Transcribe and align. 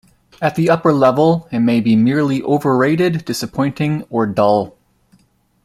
At 0.41 0.55
the 0.55 0.67
upper 0.67 0.91
level 0.93 1.47
it 1.51 1.59
may 1.59 1.79
merely 1.79 2.39
be 2.39 2.43
overrated, 2.43 3.23
disappointing, 3.23 4.03
or 4.09 4.25
dull. 4.25 4.75